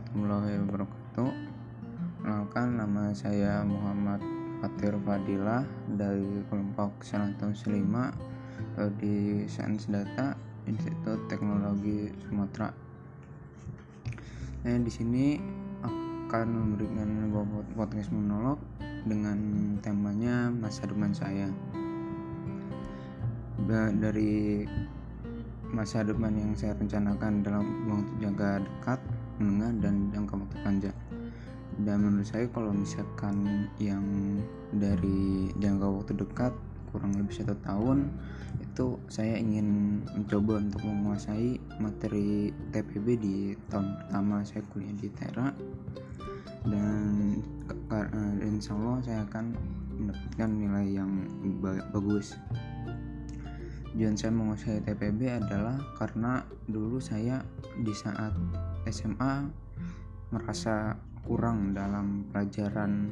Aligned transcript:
warahmatullahi 0.00 0.56
wabarakatuh 0.64 1.30
Kenalkan 2.24 2.68
nama 2.80 3.12
saya 3.12 3.60
Muhammad 3.68 4.24
Fatir 4.64 4.96
Fadilah 5.04 5.68
dari 5.92 6.40
kelompok 6.48 7.04
105 7.04 7.68
di 8.96 9.44
Sains 9.44 9.84
Data 9.92 10.32
Institut 10.64 11.28
Teknologi 11.28 12.08
Sumatera. 12.24 12.72
Nah, 14.64 14.80
di 14.80 14.88
sini 14.88 15.36
akan 15.84 16.48
memberikan 16.48 17.28
podcast 17.76 18.08
monolog 18.08 18.56
dengan 19.04 19.36
temanya 19.84 20.48
masa 20.48 20.88
depan 20.88 21.12
saya. 21.12 21.52
Dari 24.00 24.64
masa 25.76 26.08
depan 26.08 26.32
yang 26.40 26.56
saya 26.56 26.72
rencanakan 26.72 27.44
dalam 27.44 27.68
waktu 27.84 28.12
jangka 28.16 28.64
dekat, 28.64 29.00
menengah, 29.40 29.72
dan 29.80 30.12
jangka 30.12 30.36
waktu 30.36 30.56
panjang. 30.62 30.98
Dan 31.80 31.96
menurut 32.04 32.28
saya 32.28 32.44
kalau 32.52 32.76
misalkan 32.76 33.66
yang 33.80 34.04
dari 34.76 35.48
jangka 35.56 35.86
waktu 35.88 36.12
dekat 36.20 36.52
kurang 36.90 37.14
lebih 37.14 37.38
satu 37.38 37.54
tahun 37.62 38.10
itu 38.58 38.98
saya 39.06 39.38
ingin 39.38 40.02
mencoba 40.10 40.58
untuk 40.58 40.82
menguasai 40.82 41.56
materi 41.78 42.50
TPB 42.74 43.06
di 43.16 43.36
tahun 43.70 43.96
pertama 43.96 44.42
saya 44.42 44.60
kuliah 44.74 44.92
di 44.98 45.08
Tera. 45.14 45.54
Dan 46.66 47.40
insya 48.44 48.76
Allah 48.76 48.98
saya 49.00 49.20
akan 49.24 49.44
mendapatkan 49.96 50.50
nilai 50.50 50.86
yang 51.00 51.10
bagus 51.94 52.36
tujuan 53.90 54.14
saya 54.14 54.30
menguasai 54.30 54.86
TPB 54.86 55.42
adalah 55.42 55.76
karena 55.98 56.46
dulu 56.70 57.02
saya 57.02 57.42
di 57.82 57.90
saat 57.90 58.30
SMA 58.86 59.50
merasa 60.30 60.94
kurang 61.26 61.74
dalam 61.74 62.26
pelajaran 62.30 63.10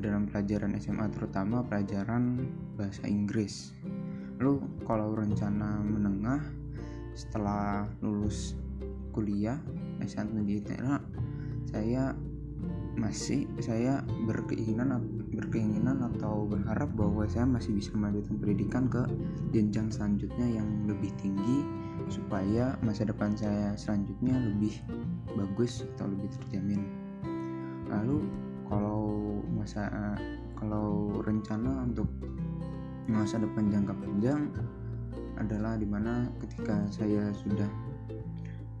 dalam 0.00 0.28
pelajaran 0.28 0.76
SMA 0.80 1.12
terutama 1.12 1.64
pelajaran 1.64 2.44
bahasa 2.76 3.04
Inggris. 3.08 3.72
Lalu 4.40 4.64
kalau 4.84 5.16
rencana 5.16 5.80
menengah 5.80 6.40
setelah 7.16 7.88
lulus 8.04 8.56
kuliah 9.16 9.56
S1 10.04 10.28
di 10.44 10.60
ITERA 10.60 11.00
saya 11.72 12.12
masih 12.96 13.44
saya 13.60 14.00
berkeinginan 14.24 15.04
berkeinginan 15.28 16.00
atau 16.16 16.48
berharap 16.48 16.88
bahwa 16.96 17.28
saya 17.28 17.44
masih 17.44 17.76
bisa 17.76 17.92
melanjutkan 17.92 18.40
pendidikan 18.40 18.84
ke 18.88 19.02
jenjang 19.52 19.92
selanjutnya 19.92 20.60
yang 20.60 20.68
lebih 20.88 21.12
tinggi 21.20 21.60
supaya 22.08 22.74
masa 22.80 23.04
depan 23.04 23.36
saya 23.36 23.76
selanjutnya 23.76 24.32
lebih 24.32 24.80
bagus 25.36 25.84
atau 25.96 26.08
lebih 26.08 26.32
terjamin. 26.40 26.82
Lalu 27.92 28.24
kalau 28.66 29.04
masa 29.52 29.86
kalau 30.56 31.20
rencana 31.22 31.84
untuk 31.84 32.08
masa 33.06 33.38
depan 33.38 33.70
jangka 33.70 33.94
panjang 33.94 34.50
adalah 35.36 35.76
di 35.76 35.84
mana 35.84 36.32
ketika 36.40 36.80
saya 36.88 37.30
sudah 37.36 37.68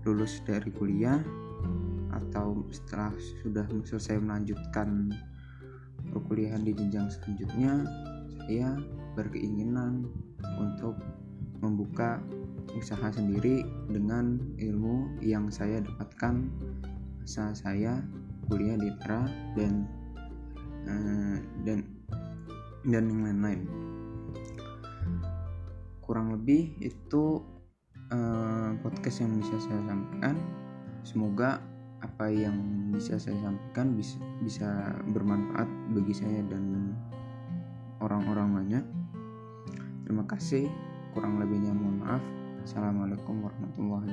lulus 0.08 0.40
dari 0.42 0.70
kuliah 0.72 1.20
atau 2.12 2.62
setelah 2.70 3.12
sudah 3.42 3.66
selesai 3.86 4.20
melanjutkan 4.22 5.10
perkuliahan 6.12 6.62
di 6.62 6.72
jenjang 6.76 7.10
selanjutnya 7.10 7.86
saya 8.46 8.78
berkeinginan 9.18 10.06
untuk 10.60 10.94
membuka 11.58 12.20
usaha 12.76 13.08
sendiri 13.08 13.64
dengan 13.88 14.38
ilmu 14.60 15.18
yang 15.24 15.48
saya 15.48 15.80
dapatkan 15.80 16.46
saat 17.26 17.58
saya 17.58 18.04
kuliah 18.46 18.78
di 18.78 18.90
Tra 19.02 19.26
dan 19.58 19.88
uh, 20.86 21.38
dan 21.66 21.82
dan 22.86 23.02
yang 23.10 23.22
lain-lain. 23.26 23.62
Kurang 26.06 26.30
lebih 26.38 26.78
itu 26.78 27.42
uh, 28.14 28.70
podcast 28.78 29.26
yang 29.26 29.42
bisa 29.42 29.58
saya 29.58 29.82
sampaikan. 29.90 30.38
Semoga 31.02 31.58
apa 32.04 32.28
yang 32.28 32.54
bisa 32.92 33.16
saya 33.16 33.36
sampaikan 33.40 33.96
bisa 33.96 34.20
bisa 34.44 34.68
bermanfaat 35.10 35.68
bagi 35.96 36.14
saya 36.14 36.44
dan 36.46 36.92
orang-orang 38.04 38.48
banyak. 38.52 38.84
Terima 40.06 40.24
kasih. 40.28 40.70
Kurang 41.16 41.40
lebihnya 41.42 41.72
mohon 41.74 42.04
maaf. 42.04 42.22
Assalamualaikum 42.62 43.42
warahmatullahi. 43.42 44.05